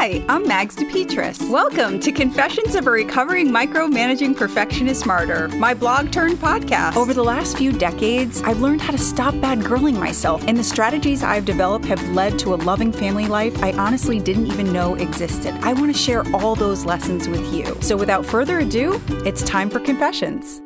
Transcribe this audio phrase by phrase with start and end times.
[0.00, 1.50] Hi, I'm Mags DePetris.
[1.50, 6.96] Welcome to Confessions of a Recovering Micromanaging Perfectionist Martyr, my blog turned podcast.
[6.96, 10.64] Over the last few decades, I've learned how to stop bad girling myself, and the
[10.64, 14.94] strategies I've developed have led to a loving family life I honestly didn't even know
[14.94, 15.52] existed.
[15.60, 17.76] I want to share all those lessons with you.
[17.82, 20.62] So without further ado, it's time for Confessions.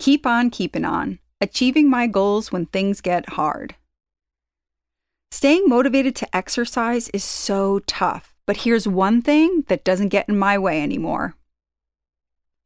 [0.00, 3.76] Keep on keeping on, achieving my goals when things get hard.
[5.38, 10.38] Staying motivated to exercise is so tough, but here's one thing that doesn't get in
[10.38, 11.34] my way anymore.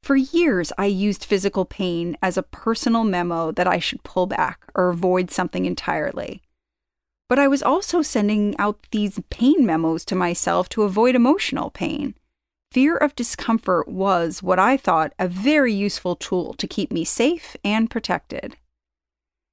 [0.04, 4.70] For years, I used physical pain as a personal memo that I should pull back
[4.72, 6.42] or avoid something entirely.
[7.28, 12.14] But I was also sending out these pain memos to myself to avoid emotional pain.
[12.70, 17.56] Fear of discomfort was what I thought a very useful tool to keep me safe
[17.64, 18.56] and protected.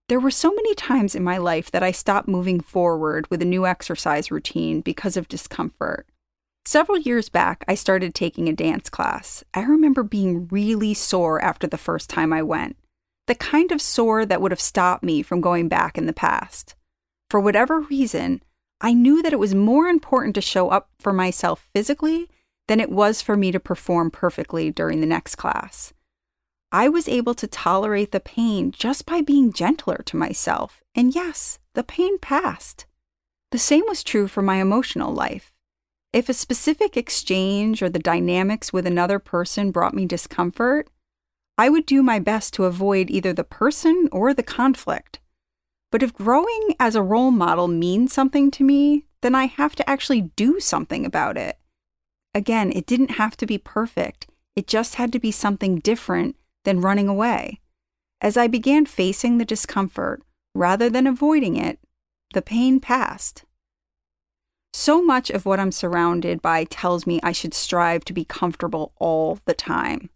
[0.09, 3.45] There were so many times in my life that I stopped moving forward with a
[3.45, 6.07] new exercise routine because of discomfort.
[6.65, 9.43] Several years back, I started taking a dance class.
[9.53, 12.77] I remember being really sore after the first time I went,
[13.27, 16.75] the kind of sore that would have stopped me from going back in the past.
[17.29, 18.41] For whatever reason,
[18.79, 22.29] I knew that it was more important to show up for myself physically
[22.69, 25.91] than it was for me to perform perfectly during the next class.
[26.71, 30.83] I was able to tolerate the pain just by being gentler to myself.
[30.93, 32.85] And yes, the pain passed.
[33.51, 35.53] The same was true for my emotional life.
[36.11, 40.89] If a specific exchange or the dynamics with another person brought me discomfort,
[41.57, 45.19] I would do my best to avoid either the person or the conflict.
[45.89, 49.89] But if growing as a role model means something to me, then I have to
[49.89, 51.57] actually do something about it.
[52.33, 56.35] Again, it didn't have to be perfect, it just had to be something different
[56.67, 57.61] than running away.
[58.19, 60.21] As I began facing the discomfort,
[60.53, 61.79] rather than avoiding it,
[62.33, 63.45] the pain passed.
[64.73, 68.91] So much of what I'm surrounded by tells me I should strive to be comfortable
[68.97, 70.09] all the time.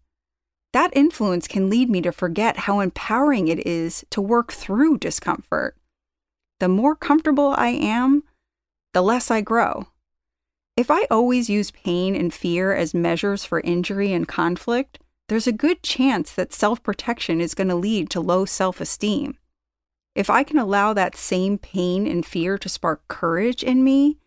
[0.74, 5.78] That influence can lead me to forget how empowering it is to work through discomfort.
[6.60, 8.24] The more comfortable I am,
[8.92, 9.86] the less I grow.
[10.76, 15.52] If I always use pain and fear as measures for injury and conflict, there's a
[15.52, 19.36] good chance that self protection is going to lead to low self esteem.
[20.14, 24.18] If I can allow that same pain and fear to spark courage in me,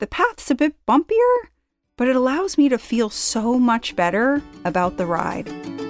[0.00, 1.48] the path's a bit bumpier,
[1.96, 5.89] but it allows me to feel so much better about the ride.